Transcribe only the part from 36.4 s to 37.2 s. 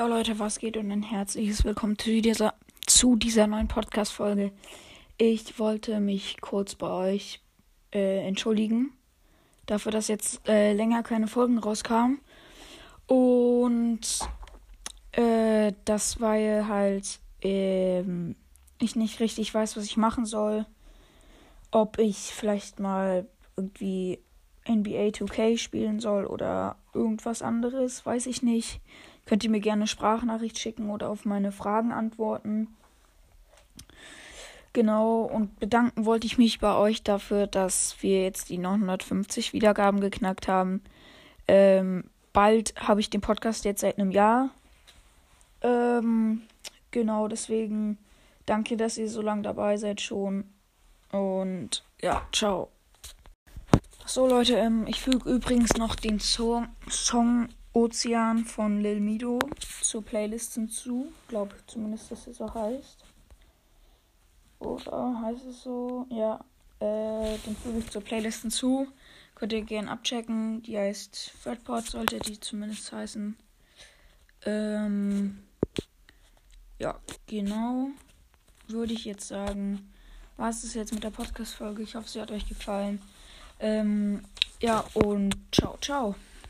bei euch